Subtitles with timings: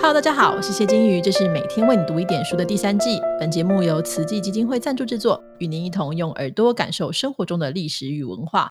[0.00, 3.18] Hello，大家好，我是谢金鱼，这是每天为你读一点书的第三季。
[3.40, 8.70] 本节目由慈济基金会赞助制作，与您一同用耳朵感受生活中的历史与文化。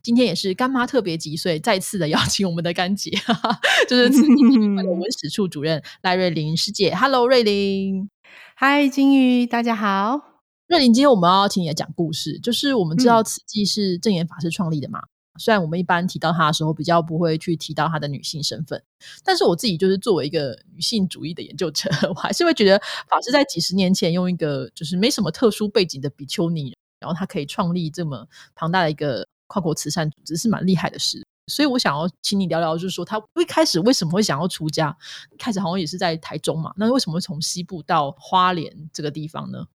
[0.00, 3.10] 今天也是干妈特别集，所以，再次的邀请我们的干姐，
[3.90, 6.94] 就是慈济基金会的文史处主任赖瑞玲师姐。
[6.94, 8.08] Hello，瑞玲。
[8.54, 10.20] 嗨，金鱼，大家好。
[10.68, 15.00] 瑞玲，今天我们要请你来讲故事，就是我们知道慈济是正言法师创立的嘛。
[15.38, 18.82] 虽然我们一般提到她的时候，比较不会去提到她的女性身份，
[19.24, 31.24] 但是我自己就是作为一个女性主义的研究者， 我还是会觉得法师在几十年前用一个就是没什么特殊背景的比丘尼，然后她可以创立这么庞大的一个跨国慈善组织，是蛮厉害的事。
[31.46, 34.96] 所以我想要请你聊聊，就是说她一开始为什么会想要出家？
[35.38, 39.66] 开始好像也是在台中嘛，那为什么会从西部到花莲这个地方呢？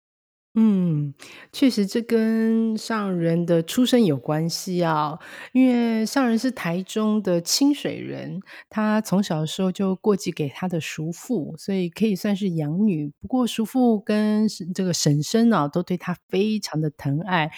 [0.56, 1.12] 嗯，
[1.50, 5.18] 确实这跟上人的出身有关系啊。
[5.52, 8.40] 因为上人是台中的清水人，
[8.70, 13.12] 他从小的时候就过继给他的叔父，所以可以算是养女。
[13.20, 17.50] 不过叔父跟这个婶婶啊，都对他非常的疼爱，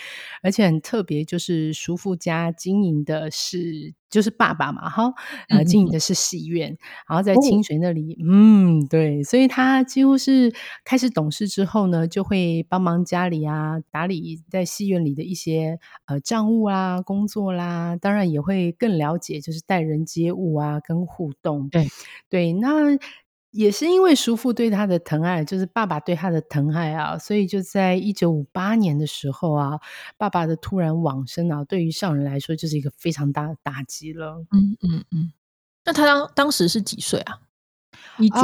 [0.42, 3.95] 而且很特别，就是叔父家经营的是。
[4.09, 5.13] 就是爸爸嘛，哈，
[5.48, 10.55] 呃，经营的是戏院，然后在清水那里，嗯，对，所以他几乎是
[10.85, 21.89] 开始懂事之后呢，就会帮忙家里啊，打理在戏院里的一些呃账务啊、工作啦，当然也会更了解，就是待人接物啊，跟互动，对，
[22.29, 22.97] 对，那。
[23.53, 29.81] 也是因为叔父对他的疼爱，就是爸爸对他的疼爱啊，所以就在一九五八年的时候啊，
[30.19, 34.45] 爸爸的突然往生啊，对于上人来说就是一个非常大的打击了。
[34.53, 35.33] 嗯嗯嗯，
[35.87, 37.41] 那他当当时是几岁啊？
[38.19, 38.37] 一九。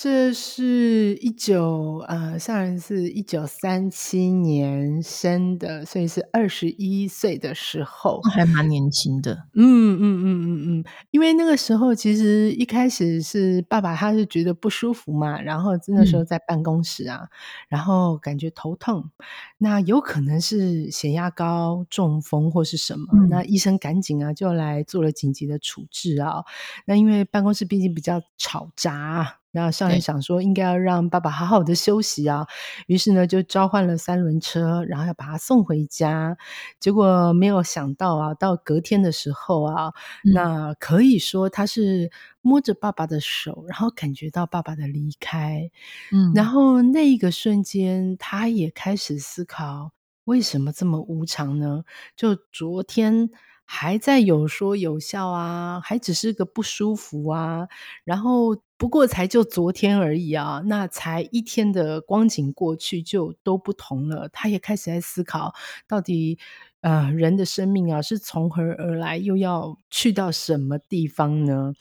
[0.00, 9.48] 这是一九呃，上人是一九三七年生的，所以是二十一岁的时候，还蛮年轻的。
[9.54, 17.28] 嗯嗯嗯嗯嗯，因为那个时候其实一开始是爸爸他是觉得不舒服嘛，然后那时候在办公室啊，
[17.68, 19.10] 然后感觉头痛，
[19.58, 26.44] 那有可能是血压高、中风或是什么，那医生赶紧啊就来做了紧急的处置啊。
[26.84, 29.38] 那因为办公室毕竟比较吵杂。
[29.58, 32.46] 然后上人想说，应该要让爸爸好好的休息啊，
[32.86, 36.36] 于是呢就召唤了三轮车，然后要把他送回家。
[36.78, 39.92] 结果没有想到啊，到隔天的时候啊，
[40.32, 45.70] 那可以说他是摸着爸爸的手，然后感觉到爸爸的离开。
[46.12, 49.90] 嗯，然后那一个瞬间，他也开始思考，
[50.24, 51.82] 为什么这么无常呢？
[52.16, 53.28] 就昨天。
[53.70, 57.68] 还在有说有笑啊，还只是个不舒服啊，
[58.02, 64.28] 然后不过才就昨天而已啊，那才一天的光景过去就都不同了。
[64.32, 65.52] 他也开始在思考，
[65.88, 66.38] 到底
[66.80, 71.74] 呃人的生命啊是从何而来，又要去到什么地方呢？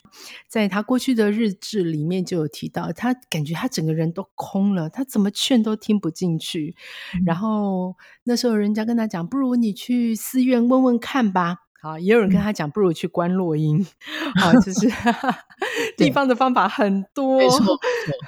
[0.49, 6.75] 在他过去的日志里面就有提到，他感觉他整个人都空了，他怎么劝都听不进去。
[7.23, 11.66] 然后那时候人家跟他讲，不如你去寺院问问看吧。
[11.81, 13.85] 好，也有人跟他讲，不如去观落音。
[14.41, 14.89] 好，就是
[15.97, 17.77] 地方的方法很多，没错。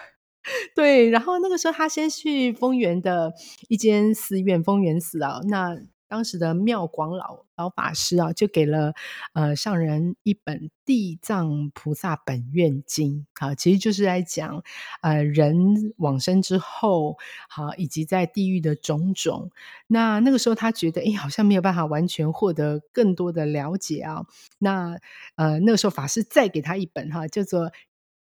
[0.76, 3.34] 对，然后那个时候他先去丰原的
[3.68, 5.76] 一间寺院，丰原寺啊，那。
[6.10, 8.94] 当时的妙广老老法师啊，就给了
[9.34, 14.64] 呃上人一本《地藏菩萨本愿经》啊，其实就是在讲
[15.02, 19.52] 呃人往生之后，好以及在地狱的种种。
[19.88, 24.26] 那那个时候他觉得，哎，好像没有办法完全获得更多的了解啊。
[24.58, 24.98] 那
[25.36, 27.68] 呃那个时候法师再给他一本哈，叫做《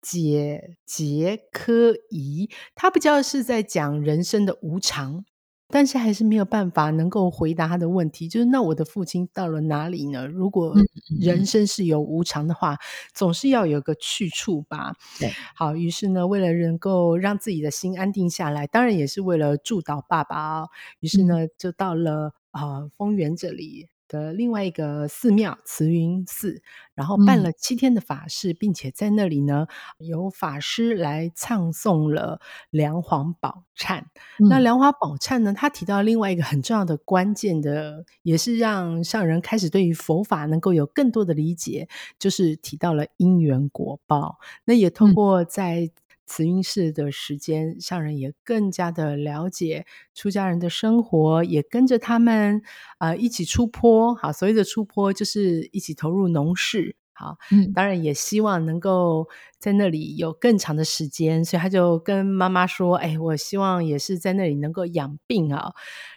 [0.03, 5.25] 解结科仪》，他不叫是在讲人生的无常。
[5.69, 10.27] 但是还是没有办法能够回答他的问题，就是那我的父亲到了哪里呢？
[10.27, 10.75] 如果
[11.21, 12.79] 人生是有无常的话，
[13.13, 14.95] 总是要有个去处吧。
[15.19, 20.69] 对，好，于是呢，为了能够让自己的心安定下来，当然也是为了助导爸爸哦，
[21.01, 23.89] 于是呢，就到了啊丰原这里。
[24.09, 26.63] 的另外一个寺庙慈云寺，
[26.95, 29.67] 然后办了七天的法事，并且在那里呢，
[29.99, 32.41] 有法师来唱诵了
[32.71, 34.05] 梁皇宝忏。
[34.39, 41.89] 那梁皇宝忏呢，他提到另外一个很重要的关键的，也是让上人开始对于佛法能够有更多的理解，
[42.19, 44.39] 就是提到了因缘果报。
[44.65, 45.91] 那也通过在。
[46.29, 52.63] 慈云寺的时间，上人也更加的了解出家人的生活，也跟着他们
[52.99, 54.15] 啊一起出坡。
[54.15, 56.97] 好，所谓的出坡就是一起投入农事。
[57.13, 59.27] 好，嗯，当然也希望能够
[59.59, 65.73] 在那里有更长的时间，所以他就跟妈妈说：“哎，我希望也是在那里能够养病啊。”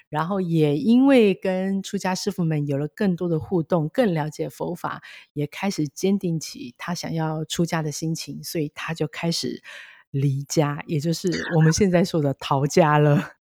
[0.09, 5.01] 然后也因为跟出家师傅们有了更多的互动，更了解佛法，
[5.33, 9.63] 也开始坚定起他想要出家的心情，所以他就开始
[10.11, 13.31] 离家，也就是我们现在说的逃家了。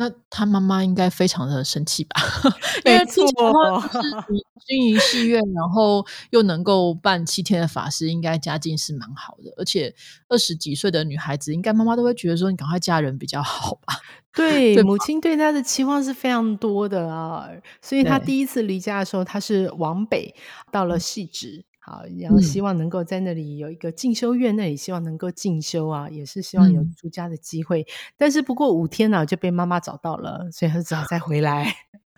[0.00, 2.20] 那他妈妈应该非常的生气吧？
[2.86, 9.52] 因为听起来就是你经营戏院，然后又能够办七天的法师，应该家境是蛮好的。
[9.56, 9.92] 而且
[10.28, 13.94] 二十几岁的女孩子，应该妈妈都会觉得说你赶快嫁人比较好吧？
[14.32, 17.48] 对，母亲对她的期望是非常多的啊。
[17.82, 20.32] 所以她第一次离家的时候，她是往北
[20.70, 21.64] 到了细致。
[21.88, 27.86] 好，然后希望能够在那里有一个进修院，那里希望能够进修啊，也是希望有出家的机会。
[28.18, 31.74] 但是不过五天呢，就被妈妈找到了，所以他只好再回来。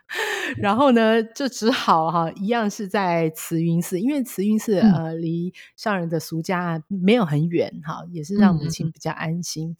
[0.59, 9.77] 然后呢，就只好哈，一样是在慈云寺，因为慈云寺呃离上人的俗家没有很远哈，也是让母亲比较安心。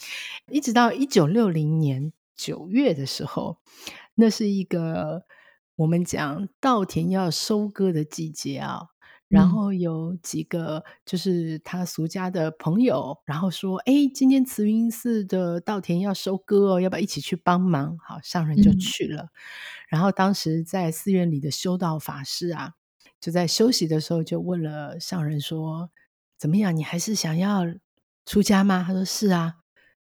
[0.49, 3.57] 一直到一九六零年九月的时候，
[4.15, 5.25] 那是一个
[5.75, 8.91] 我们讲稻田要收割的季节啊。
[9.31, 19.29] 然后有几个就是他俗家的朋友，然后说：“哎，今天慈云寺的稻田要收割哦，要不要一起去帮忙？”好，上人就去了。
[19.89, 22.73] 然后当时在寺院里的修道法师啊，
[23.21, 25.91] 就在休息的时候就问了上人说
[26.37, 26.77] ：“怎么样？
[26.77, 27.65] 你还是想要
[28.27, 29.55] 出家吗？”他说：“是啊。”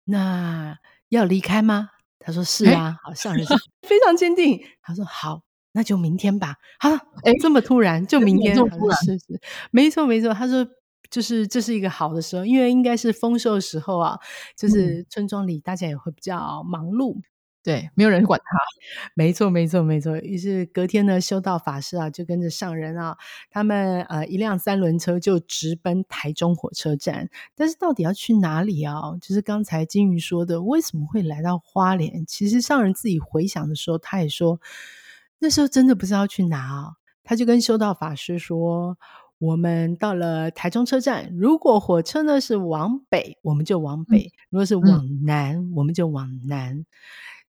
[0.04, 0.78] 那
[1.08, 1.88] 要离开吗？
[2.18, 3.46] 他说：“是啊。”好，上人
[3.82, 4.60] 非常坚定。
[4.82, 5.42] 他说：“好。”
[5.76, 6.56] 那就明天吧。
[6.80, 6.88] 好，
[7.22, 8.56] 哎，这么突然，就明天？
[8.56, 9.38] 是是，
[9.70, 10.32] 没错没错。
[10.32, 10.66] 他说，
[11.10, 14.18] 就是这是一个好的时候，因为应该是丰收的时候啊，
[14.56, 17.20] 就是村庄里大家也会比较忙碌，
[17.62, 18.56] 对，没有人管他。
[19.12, 20.16] 没错没错没错。
[20.20, 23.18] 于是隔天呢，修道法师啊，就跟着上人啊，
[23.50, 27.28] 他们呃一辆三轮车就直奔台中火车站。
[27.54, 29.02] 但是到底要去哪里啊？
[29.20, 32.24] 就是刚才金鱼说的，为什么会来到花莲？
[32.24, 34.58] 其实上人自己回想的时候，他也说。
[35.38, 36.92] 那时候真的不知道去哪啊，
[37.22, 38.96] 他就跟修道法师说
[39.38, 46.86] ：“我们到了台中车站，如果火车呢是往北，我们就往北；如果是往南，我们就往南。”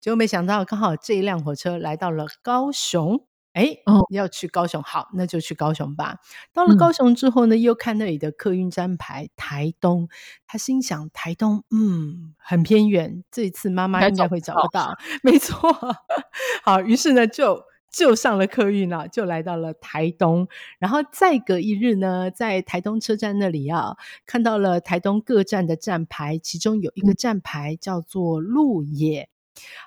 [0.02, 3.78] 结果没想到，刚好这一辆火车来到了高雄，哎，
[4.10, 6.18] 要去高雄，好，那就去高雄吧。
[6.54, 10.10] 到了高雄之后呢，又看那里的客运站牌台东，
[10.48, 14.96] 他心想：台东，嗯，很偏远，这一次妈妈应该会找不到。
[15.22, 15.72] 没错，
[16.64, 17.62] 好，于是呢就。
[17.96, 20.50] 就上了客运了，就来到了台东，
[20.80, 23.96] 然后再隔一日呢，在台东车站那里啊，
[24.26, 29.30] 看到了台东各站的站牌，其中有一个站牌叫做鹿野。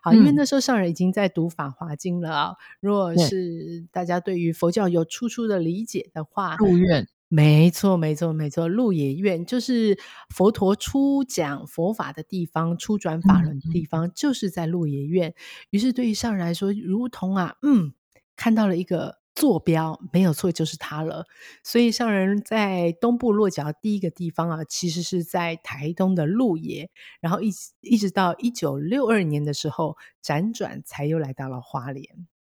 [0.02, 2.56] 好，因为那时候上人已经在读《法华经》了啊。
[2.80, 7.06] 如果是大家对于佛教有初初的理解的话，鹿院。
[7.30, 8.68] 没错，没错，没错。
[8.68, 9.98] 鹿野苑就是
[10.30, 15.34] 佛陀初讲佛法的地方，初转法轮的地方，就是在鹿野苑。
[15.68, 17.92] 于是对于上人来说，如同啊，嗯。
[18.38, 21.26] 看到了一个坐标，没有错，就是它了。
[21.62, 26.88] 所以上人在东部落脚第一个地方啊，其实是在台东的鹿野，
[27.20, 27.50] 然后一
[27.80, 32.06] 一直到一九六二年的时候辗转才又来到了花莲。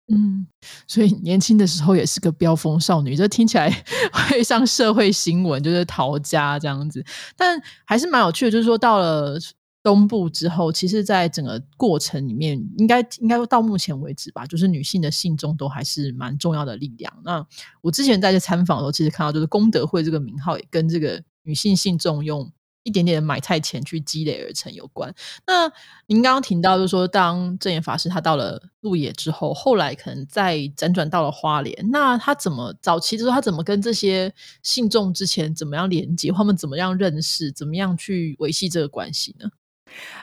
[0.07, 0.47] 嗯，
[0.87, 3.69] 所以年轻的时候也是个飙风少女，这听起来
[4.29, 7.03] 会上社会新闻，就是逃家这样子。
[7.35, 9.37] 但还是蛮有趣的，就是说到了。
[9.83, 17.11] 东部之后，其实，在整个过程里面，应该应该到目前为止吧，就是女性的信众都还是蛮重要的力量。
[17.23, 17.45] 那
[17.81, 22.51] 我之前在这参访的时候，其实看到就是功德会这个名号也跟这个女性信众用
[22.83, 25.11] 一点点的买菜钱去积累而成有关。
[25.47, 25.71] 那
[26.05, 39.49] 您刚刚提到，就是说当正言法师他到了鹿野之后，后来可能再辗转到了花莲，那他怎么早期的时候，他怎么跟这些信众之前怎么样连接，他们怎么样认识，怎么样去维系这个关系呢？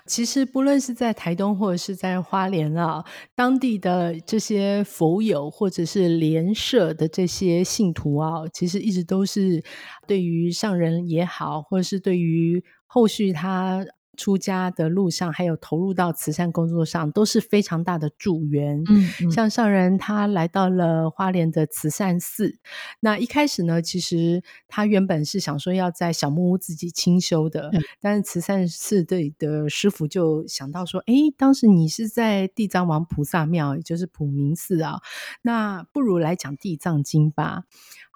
[0.06, 9.62] 其实，不论是在台东或者是在花莲啊，当地的这些佛友或者是莲社的这些信徒啊，其实一直都是
[10.06, 13.84] 对于上人也好，或者是对于后续他。
[14.18, 18.82] 出家的路上，还有投入到慈善工作上，都是非常大的助缘。
[18.90, 22.58] 嗯，像上人他来到了花莲的慈善寺，
[23.00, 27.70] 那一开始呢，其实他原本是想说要在小木屋自己清修的，
[28.00, 34.98] 但是慈善寺里的师傅就想到说，哎，当时你是在地藏王菩萨庙，也就是普明寺啊，
[35.42, 37.62] 那不如来讲地藏经吧。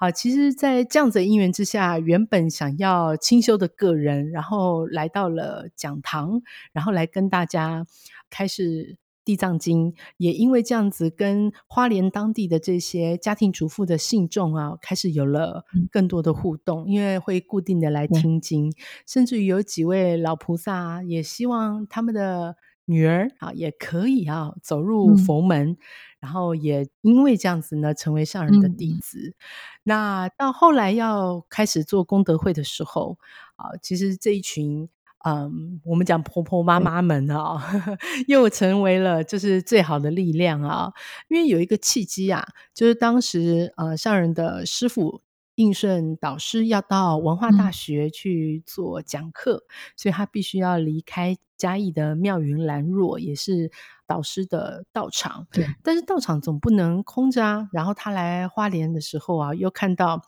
[0.03, 6.43] 好，其实，在这样子的因缘之下，原本想要清修的个人，然后来到了讲堂，
[6.73, 7.87] 然后来跟大家
[8.29, 18.73] 开始地藏经，也因为这样子，跟花莲当地的这些家庭主妇的信众啊，开始有了更多的互动，因为会固定的来听经，
[19.07, 25.77] 甚至于有几位老菩萨也希望他们的女儿啊，也可以啊走入佛门，
[26.21, 29.35] 然后也因为这样子呢，成为上人的弟子。
[29.83, 33.19] 那到后来要开始做功德会的时候
[33.57, 34.89] 啊，其实这一群。
[35.25, 37.63] 嗯，我们讲婆婆妈妈们啊，
[38.27, 40.93] 又成为了就是最好的力量啊。
[41.29, 45.23] 因为有一个契机啊，就是当时呃上人的师傅
[45.55, 49.65] 应顺导师要到文化大学去做讲课，
[49.97, 53.71] 所以他必须要离开嘉义的妙云兰若，也是
[54.07, 55.47] 导师的道场。
[55.53, 57.69] 对，但是道场总不能空着啊。
[57.73, 60.23] 然后他来花莲的时候啊，又看到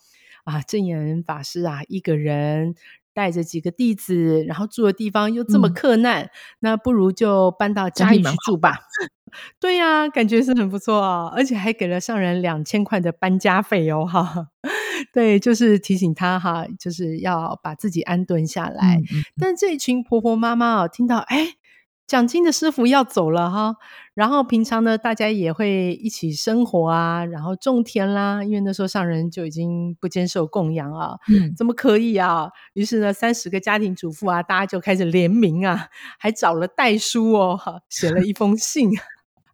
[0.44, 2.74] 啊正言法师啊一个人。
[3.16, 6.28] 带着几个弟子，然后住的地方又这么困难，
[6.58, 8.76] 那不如就搬到家里去住吧。
[9.60, 14.48] 对呀，感觉是很不错哦，而且还给了上人两千块的搬家费哦，哈。
[15.14, 19.00] 对，就是提醒他哈，就是要把自己安顿下来。
[19.40, 21.54] 但这一群婆婆妈妈哦，听到哎。
[22.06, 23.76] 讲经的师傅要走了哈，
[24.12, 28.44] 然后平常呢，大家也会一起生活啊，然后种田啦。
[28.44, 32.50] 因为那时候上人就已经不接受供养啊，嗯，怎么可以啊？
[32.74, 38.90] 于是呢，三十个家庭主妇啊，大家就开始联名啊，还找了代书哦，哈，写了一封信。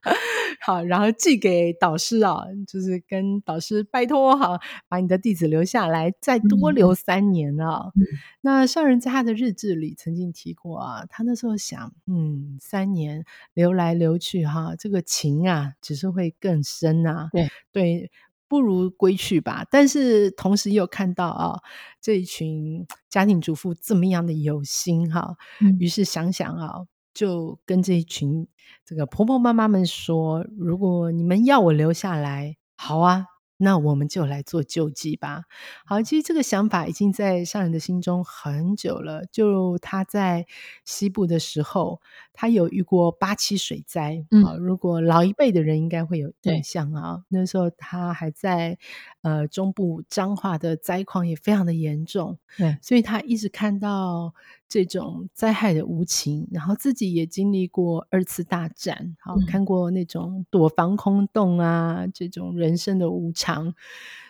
[0.65, 7.93] 好，然后寄给导师啊，就是跟导师拜托哈，把你的弟子留下来，再多留三年啊。
[8.41, 17.29] 那上人在他的日志里曾经提过啊，他那时候想，嗯，三年留来留去哈，这个情啊，只是会更深啊。
[17.33, 18.11] 对对，
[18.49, 19.67] 不如归去吧。
[19.71, 21.61] 但是同时又看到啊，
[22.01, 25.37] 这一群家庭主妇这么样的有心哈，
[25.79, 26.87] 于是想想啊。
[27.13, 28.47] 就跟这一群
[28.85, 33.27] 这个婆婆妈妈们说：“如果你们要我留下来，好啊。”
[33.63, 35.43] 那我们就来做救济吧。
[35.85, 39.27] 好，其实这个想法已经在上人的心中很久了。
[39.31, 40.47] 就他在
[40.87, 42.01] 西部的时候，
[42.33, 44.25] 他有遇过八七水灾。
[44.31, 47.25] 嗯，如果老一辈的人应该会有印象啊。
[47.29, 48.79] 那时候他还在
[49.21, 52.39] 呃中部彰化的灾况也非常的严重。
[52.57, 54.35] 对，所以他一直看到
[54.71, 63.75] 这种灾害的无情，然后自己也经历过二次大战，好看过那种躲防空洞啊，这种人生的无常。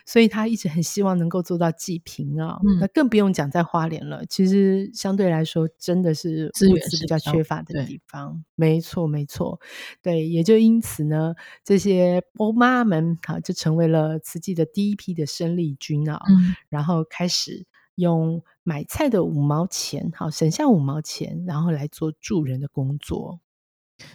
[0.03, 4.25] 所以他一直很希望能够做到济贫啊，那更不用讲在花莲了。
[4.25, 8.43] 其实相对来说，真的是资源是比较缺乏的地方。
[8.55, 9.59] 没错，没错，
[10.01, 16.19] 对，也就因此呢，这些波妈们啊，就成为了慈济的第一批的生力军啊，
[16.67, 23.39] 然后开始用买菜的五毛钱，好省下五毛钱，然后来做助人的工作。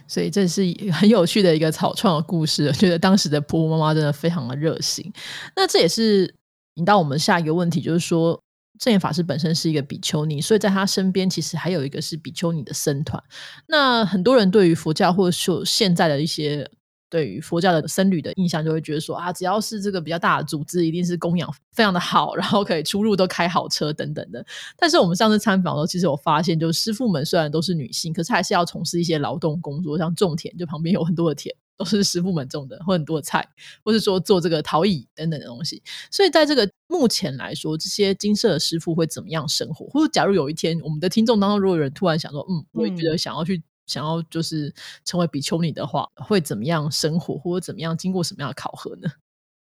[0.07, 5.11] 所以这是很有趣的一个草创的故事，我觉得当时的婆婆妈妈真的非常的热心。
[5.55, 6.35] 那这也是
[6.75, 8.41] 引到我们下一个问题，就是说
[8.79, 13.23] 正言法师本身是一个比丘尼，所以在他身边其实还有一个是比丘尼的僧团。
[13.67, 16.69] 那很多人对于佛教或者说现在的一些。
[17.09, 24.45] 对于佛教的僧侣的印象，就会觉得说啊，只要是这个比较大的组织，一定是供养非常的好，然后可以出入都开好车等等的。
[24.77, 33.47] 但是我们上次参访的时候，其实我发现，就是师傅们虽然都是女性，可是还是要从事一些劳动工作，像种田，就旁边有很多的田都是师傅们种的，或很多的菜，
[33.85, 35.81] 或是说做这个陶艺等等的东西。
[36.11, 39.85] 所以在这个目前来说，这些金色的师傅会怎么样生活？
[39.87, 43.63] 或者假如有一天我们的听众当中，如果有人突然想说，嗯，我也觉得想要去。
[43.87, 44.71] 想要就是
[45.03, 49.09] 成为比丘尼的话，会怎么样生活，或者怎么样经过什么样的考核呢？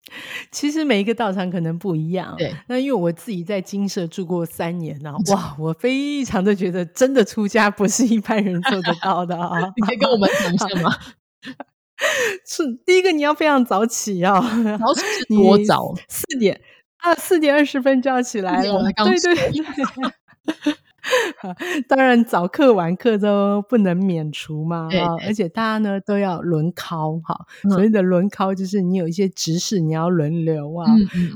[0.50, 2.34] 其实每一个道场可能不一样。
[2.36, 9.60] 对，那因为我自己在金舍住过三年呢， 哇，我非常的觉得真的出家不是一般人做得到的啊！
[9.76, 10.94] 你可以跟我们讲一下吗？
[12.44, 14.40] 是第一个，你要非常早起啊，
[14.76, 15.94] 早起多早？
[16.08, 16.60] 四点
[16.96, 18.92] 啊，四点二十分就要起来了。
[19.04, 20.81] 对对对。
[21.88, 25.00] 当然，早课晚课都不能免除嘛，对！
[25.26, 27.46] 而且大家呢都要轮考，哈。
[27.70, 30.86] 所谓的轮考就是你有一些执事，你要轮流啊，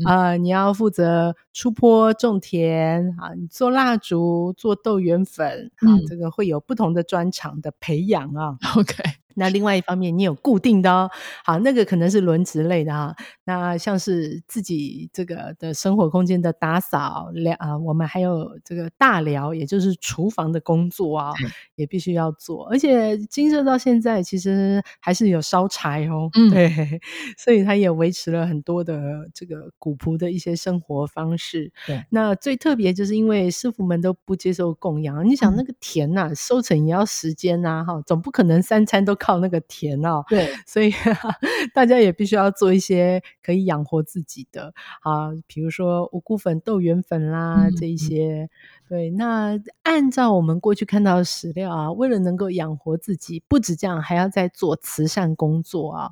[0.07, 8.57] 啊，你要负责出坡种田啊，你做蜡烛、做豆圆粉啊，这个会有不同的专长的培养啊。
[8.77, 8.95] OK。
[9.37, 11.11] 那另外一方面，你有固定的哦，
[11.45, 13.15] 好，那个可能是轮值类的哈。
[13.45, 21.35] 那像是自己这个的生活空间的打扫疗啊，我们还有这个大疗，也就是厨房的工作啊，
[21.77, 22.67] 也必须要做。
[22.71, 26.99] 而且金色到现在其实还是有烧柴哦， 对，
[27.37, 31.71] 所以他也维持了很多的这个古朴的一些生活方式。
[31.87, 39.15] 对，那最特别就是因为师傅们都不接受供养，你想那个田呐，收成也要时间呐，哈，总不可能三餐都。
[39.27, 40.23] 靠那个田哦。
[40.29, 40.93] 对，所以
[41.75, 48.49] 大家也必须要做一些可以养活自己的啊，比如说五谷粉、豆圆粉啦这一些。
[48.89, 56.11] 对，那按照我们过去看到的史料啊，为了能够养活自己，不止这样，还要再做慈善工作啊。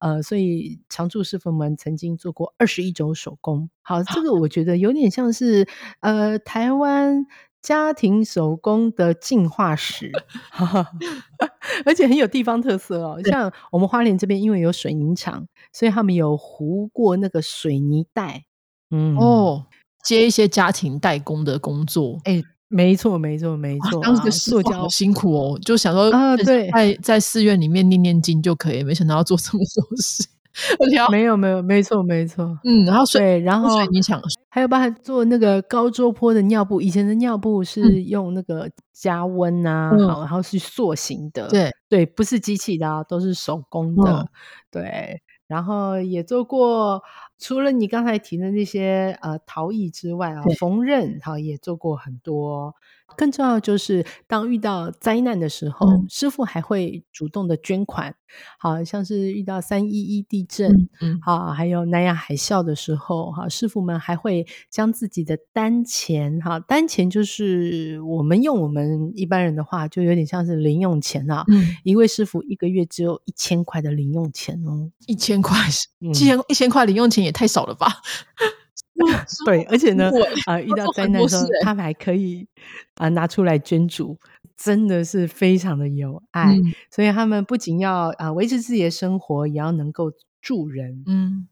[0.00, 3.70] 呃，所以常住师傅们曾经做过二十一种手工。
[3.80, 5.68] 好，这个我觉得有点像是
[6.00, 7.26] 呃台湾
[7.66, 10.12] 家庭手工的进化史，
[11.84, 13.20] 而且很有地方特色哦。
[13.24, 18.44] 像我们花莲这边，因为有水泥厂，所以他们有糊过那个水泥袋。
[18.92, 19.66] 嗯哦。
[20.04, 24.00] 接一些家庭代工的工作，哎，没错，没错，没错。
[24.00, 30.24] 当时塑胶好辛苦哦，就想说啊，对，在在寺院里面念念经就可以，没想到要做这么多事，
[31.10, 41.70] 没有没有，没错没错，嗯，然后水，然后你想还有帮他做那个高周坡的尿布，以前的尿布是用那个加温啊，好，然后是塑形的，对。
[41.88, 44.26] 对，不是机器的，都是手工的，
[44.72, 45.20] 对。
[45.46, 47.00] 然后也做过，
[47.38, 52.74] 除了你刚才提的那些呃陶艺之外啊，缝纫哈也做过很多。
[53.16, 58.16] 更重要就是，当遇到灾难的时候，师傅还会主动的捐款。
[58.58, 71.44] 好像是遇到三一一地震，嗯，好，还有南亚海啸的时候，哈，师傅们还会将自己的单钱，哈，单钱就是我们用我们一般人的话，就有点像是零用钱啊。
[71.48, 75.56] 嗯，一位师傅一个月只有一千块的零用钱哦，一千块，
[76.00, 78.00] 一千一千块零用钱也太少了吧？
[79.44, 80.10] 对，而且呢，
[80.46, 82.46] 啊，遇到灾难的时候，他们还可以
[82.94, 84.18] 啊拿出来捐助，
[84.56, 86.56] 真的是非常的有爱。
[86.90, 91.04] 所以他们不仅要啊维持自己的生活，也要能够助人。
[91.06, 91.46] 嗯，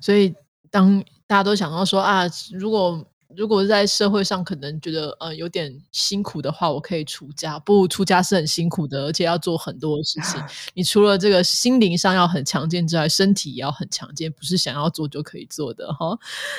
[0.00, 0.34] 所以
[0.70, 2.24] 当大家都想到说啊，
[2.58, 3.06] 如果。
[3.36, 7.58] 如果在社会上可能觉得呃有点辛苦的话，我可以出家。
[7.58, 10.42] 不，出家是很辛苦的，而且要做很多事情。
[10.74, 16.18] 你除了这个心灵上要很强健之外，身体也要很强健，不是想要做就可以做的哈。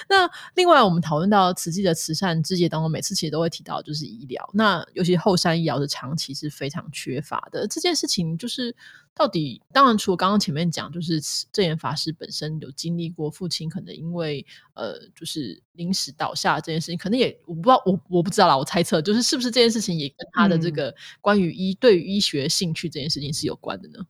[0.10, 4.50] 那另外，我们讨论到慈济的慈善之界当中，每次其实都会提到就是医疗。
[4.54, 7.68] 那尤其后山医疗的长期是非常缺乏的。
[7.68, 8.76] 这件事情就是。
[9.18, 11.22] 到底当然，除了刚刚前面讲，就是
[11.54, 24.06] 正言法师本身有经历过父亲可能因为呃，就是临时倒下这件事情，可能也我不知道，我我不知道啦，我猜测就是是不是这件事情也跟他的这个关于医对于医学兴趣这件事情是有关的呢？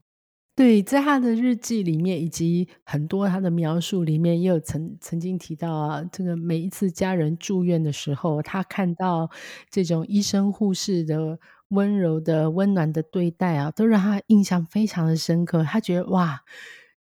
[0.56, 9.30] 对，在他的日记里面以及很多他的描述里面，也有曾曾经提到啊，这个每一次家人住院的时候，他看到
[9.70, 11.38] 这种医生护士的。
[11.70, 15.64] 温柔的、温暖的对待啊，都让他印象非常的深刻。
[15.64, 16.42] 他觉得哇，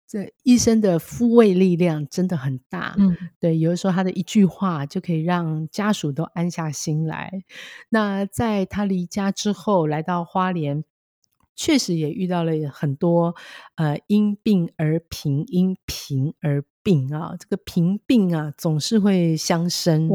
[0.08, 2.96] 这医生的抚慰力量真的很大。
[2.98, 7.44] 嗯，对，有的时候他的一句话就可以让家属都安下心来。
[7.90, 10.84] 那在他离家之后，来到花莲。
[11.56, 13.36] 确实也遇到了很多，
[13.76, 17.36] 呃，因病而贫，因贫而病啊。
[17.40, 20.10] 这个贫病啊，总是会相生。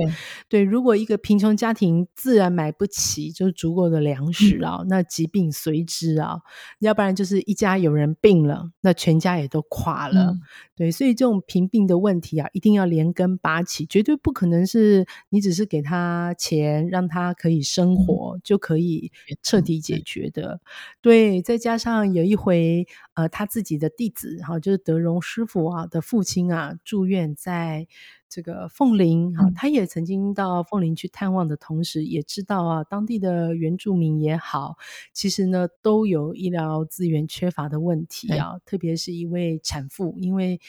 [0.49, 6.39] 对，如果一个贫穷家庭自然买不起就是足够的粮食啊，那疾病随之啊。
[6.79, 10.37] 要不然就是一家有人病了，那全家也都垮了。
[10.75, 19.11] 对，所以这种贫病的问题啊，一定要连根拔起，绝对不可能是你只是给他钱让他可以生活就可以
[19.43, 20.61] 彻底解决的。
[21.03, 21.19] 对。
[21.19, 27.87] 对，再加上有一回，呃，他自己的弟子哈，就是德荣师傅啊的父亲啊住院在
[28.29, 34.77] 这个凤林哈，他也曾经到凤林去探望的同时，也知道啊当地的原住民也好，
[35.12, 40.61] 其实呢都有医疗资源缺乏的问题啊，特别是一位产妇，因为。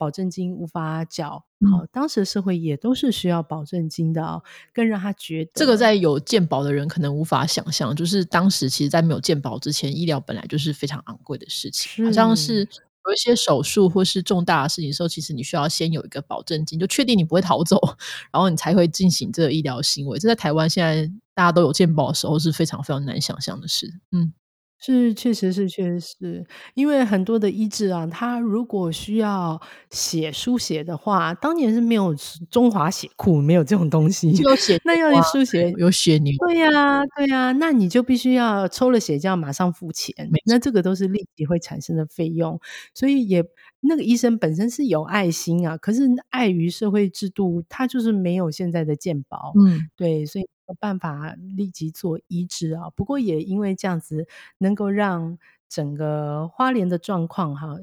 [0.00, 4.40] 保证金无法缴，好，当时的社会也都是需要保证金的，
[4.72, 12.64] 更让他觉得这个在有健保的人可能无法想象，就是当时其实，在没有健保之前，医疗本来就是非常昂贵的事情，好像是
[13.08, 17.80] 有一些手术或是重大的事情的时候，其实你需要先有一个保证金，就确定你不会逃走，
[18.32, 20.18] 然后你才会进行这个医疗行为。
[20.18, 24.32] 这在台湾现在大家都有健保的时候，是非常非常难想象的事，嗯。
[24.80, 29.60] 是，确实是，确实是因为很多的医治啊，他如果需要
[29.90, 32.14] 写书写的话，当年是没有
[32.48, 34.30] 中华血库，没有这种东西。
[34.42, 36.32] 有血，那要书写有血牛。
[36.46, 40.14] 对呀，对呀，那你就必须要抽了血就要马上付钱，
[40.46, 42.60] 那这个都是立即会产生的费用。
[42.94, 43.42] 所以也
[43.80, 49.52] 那个医生本身是有爱心啊，可是碍于社会制度，他就是没有现在的健保。
[49.56, 50.48] 嗯，对，所以。
[50.68, 52.90] 有办法立即做医治啊！
[52.94, 54.26] 不过也因为这样子，
[54.58, 57.74] 能够让整个花莲的状况哈，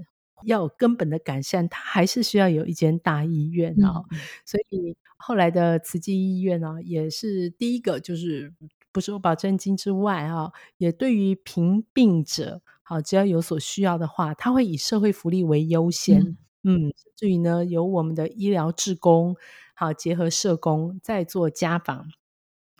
[0.43, 4.03] 要有根本的改善，它还是需要有一间大医院啊。
[4.45, 8.53] 所以后来的慈济医院呢，也是第一个，就是
[8.91, 16.37] 不收保证金之外啊，也对于贫病者好，只要有所需要的话，他会以社会福利为优先。
[16.61, 19.35] 嗯，至于呢，由我们的医疗志工，
[19.73, 22.07] 好结合社工再做家访，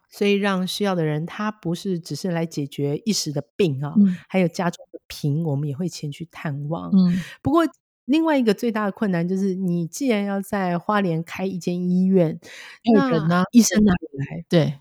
[0.07, 3.95] 所以让需要的人，他不是只是来解决一时的病啊，
[4.29, 6.91] 还有家中的贫，我们也会前去探望。
[6.93, 7.63] 嗯，不过
[8.05, 12.39] 另外一个最大的困难就是，你既然要在花莲开一间医院，
[12.93, 13.43] 那人呢？
[13.51, 14.45] 医生哪里来？
[14.47, 14.79] 对，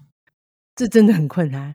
[0.77, 1.75] 这真的很困难。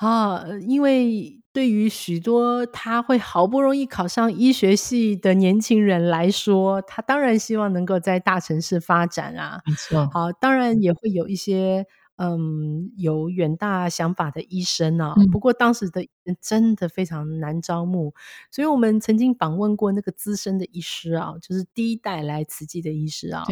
[0.00, 9.60] 啊，因为对于许多他会好不容易考上医学系的年轻人来说，他当然希望能够在大城市发展啊。
[9.66, 11.84] 没错，好，当然也会有一些。
[12.22, 16.06] 嗯，有远大想法的医生啊，不过当时的
[16.38, 18.12] 真的非常难招募，
[18.50, 23.42] 所以我们曾经访问过那个资深的医师啊，就是第一代来慈济的医师啊，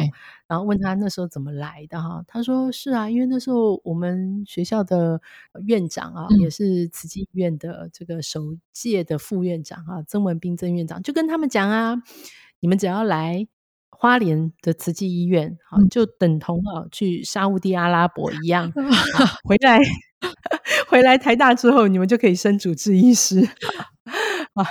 [0.47, 5.19] 然后问他那时候怎么来的哈，他说是啊，因为那时候我们学校的
[5.65, 11.95] 院长啊，也是慈济医院的这个首届的副院长啊，曾文斌曾院长就跟他们讲啊，
[12.59, 13.47] 你们只要来。
[14.01, 18.71] 花莲的慈济医院，好，就等同啊去沙地阿拉伯一样，
[19.43, 19.77] 回来
[20.87, 23.41] 回来台大之后，你们就可以升主治医师。
[24.55, 24.65] 啊，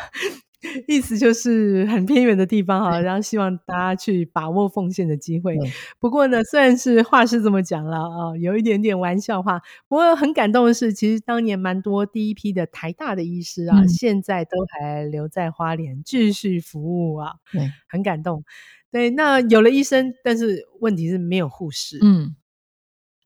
[0.86, 5.58] 意思就是很偏远的地方哈，然后希望大家去把握奉献的机会。
[6.00, 17.34] 不过呢，虽然是话是这么讲了啊，有一点点玩笑话，不过很感动的是，其实当年蛮多第一批的台大的医师啊，现在都还留在花莲继续服务啊，
[17.90, 18.42] 很感动。
[18.90, 21.98] 对，那有了医生，但是问题是没有护士。
[22.02, 22.34] 嗯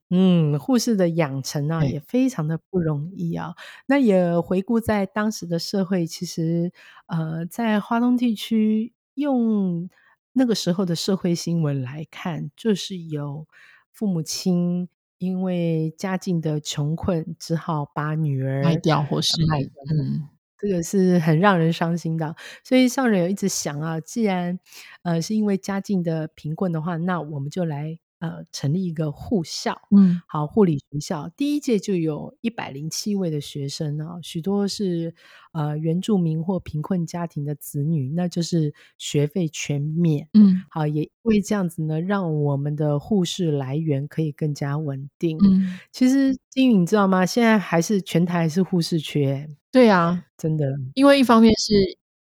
[0.09, 3.55] 嗯，护士的养成啊，也非常的不容易啊。
[3.87, 6.71] 那也回顾在当时的社会，其实
[7.07, 9.89] 呃，在华东地区，用
[10.33, 13.47] 那个时候的社会新闻来看，就是有
[13.91, 20.27] 父母亲因为家境的穷困，只好把女儿卖掉，或是卖嗯。
[20.63, 24.57] 这个是很让人伤心的，所以上人有一直想啊，既然
[25.01, 35.13] 呃是因为家境的贫困的话，那我们就来呃成立一个护校，嗯，好护理学校，第一届就有一百零七位的学生啊，许多是
[35.51, 45.37] 呃原住民或贫困家庭的子女，那就是学费全免，嗯，好也因为这样子呢，让我们的护士来源可以更加稳定。
[45.43, 47.25] 嗯，其实金宇你知道吗？
[47.25, 49.49] 现在还是全台是护士缺。
[49.73, 51.73] 对啊，真的，因为一方面是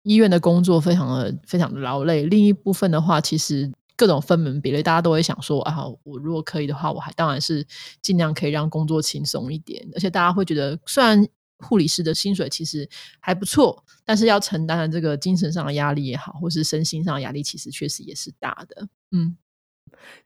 [0.03, 7.65] 医院的工作非常的非常的劳累，另一部分的话，其实各种分门别类，大家都会想说啊，我如果可以的话，我还当然是
[7.99, 11.27] 尽量可以让工作轻松一点，而且大家会觉得，虽然
[11.57, 12.87] 护理师的薪水其实
[13.19, 19.35] 还不错，但是要承担的这个精神上的压力也好，或是身心上的压力，其实确实也是大的，嗯。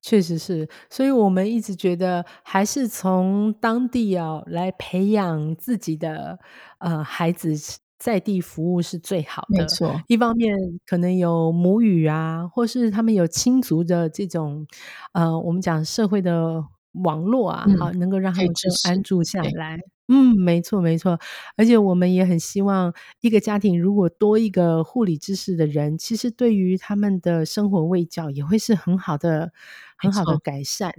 [0.01, 6.39] 确实是，所以我们一直觉得还是从当地啊来培养自己的
[6.79, 7.53] 呃孩子
[7.97, 9.61] 在地服务是最好的。
[9.61, 14.67] 没错，一方面可能有母语啊，或是他们有亲族的这种
[15.13, 16.63] 呃，我们讲社会的
[17.03, 18.49] 网络啊，好能够让他们
[18.87, 19.79] 安住下来。
[20.07, 21.19] 嗯，没错没错，
[21.57, 29.51] 而且我们也很希望一个家庭如果多一个护理知识的人，其实对于他们的生活卫教也会是很好的、
[29.97, 30.93] 很好的改善。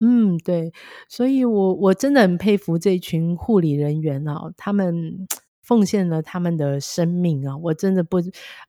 [0.00, 0.72] 嗯，对，
[1.08, 5.26] 所以我我真的很佩服这群护理人员哦，他们。
[5.66, 7.56] 奉献了他们的生命啊！
[7.56, 8.18] 我真的不，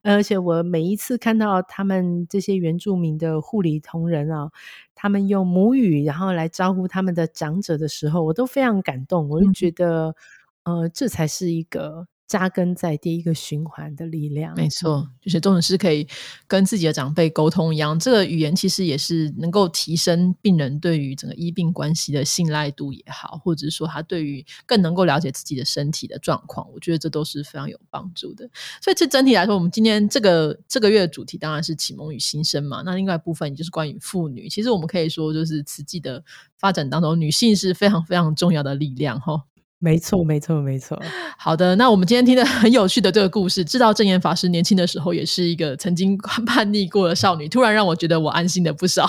[0.02, 4.50] 而且我每一次看到他们这些原住民的护理同仁啊，
[4.96, 9.30] 他们用母语然后来招呼他们的长者的时候，我都非常感动。
[9.30, 10.16] 我就觉得，
[10.64, 12.08] 呃，这才是一个。
[12.28, 16.06] 扎根在第一个循环的力量，没错，就是重点是可以
[16.46, 28.50] 跟自己的长辈沟通一样，这个语言其实也是能够提升病人对于整个医病关系的信赖度也好，或者是说他对于更能够了解自己的身体的状况，我觉得这都是非常有帮助的。
[28.82, 34.50] 所以这整体来说，我们今天这个这个月的主题当然是启蒙与新生嘛，那另外一部分也就是关于妇女。
[34.50, 36.22] 其实我们可以说，就是慈济的
[36.58, 39.46] 发展当中，女性是非常非常重要的力量，哈。
[39.80, 41.00] 没错，没错，没错。
[41.38, 49.08] 好的，那我们今天听的很有趣的这个故事，知道正言法师年轻的时候也是一个曾经叛逆过的少女，突然让我觉得我安心的不少。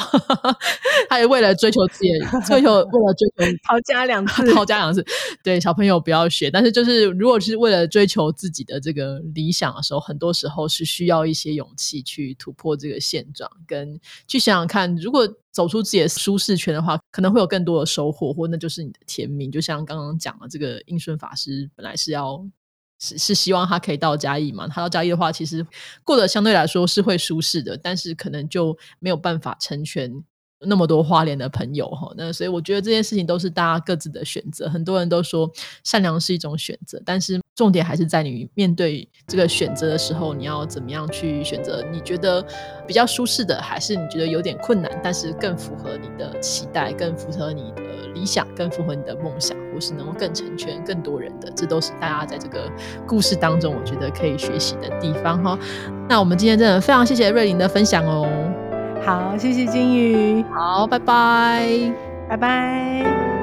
[1.09, 2.11] 她也为了追求自己，
[2.47, 5.03] 追求为了追求 逃家两次， 逃家两次。
[5.43, 15.27] 对小朋友不要学，但是就是如果是为了追求自己的这个理想的时候，很多时候是需要一些勇气去突破这个现状，跟去想想看，如果。
[15.53, 19.51] 走出自己的舒适圈的话，可能会有更多的收获，或那就是你的天命。
[19.51, 22.45] 就像刚刚讲的，这个应顺法师本来是要
[23.01, 25.67] 是是希望他可以到嘉义嘛，他到嘉义的话，其实
[26.05, 30.23] 过得相对来说是会舒适的，但是可能就没有办法成全
[30.61, 32.13] 那么多花莲的朋友哈。
[32.17, 34.69] 那所以我觉得这件事情都是大家各自的选择。
[34.69, 35.51] 很多人都说
[35.85, 41.85] 善良是一种选择，但是重点还是在你面对这个选择的时候，你要怎么样去选择？
[41.91, 42.45] 你觉得
[42.87, 47.83] 比较舒适的，还是你觉得有点困难，但是更符合你的期待，更符合你的
[48.15, 51.51] 理想，更符合你的梦想，或是能够更成全更多人的？
[51.57, 52.71] 这都是大家在这个
[53.07, 55.59] 故事当中，我觉得可以学习的地方哈。
[56.09, 58.68] 那我们今天真的非常谢谢瑞玲的分享哦。
[59.05, 60.45] 好，谢谢金鱼。
[60.53, 61.93] 好，拜拜，
[62.29, 63.38] 拜拜。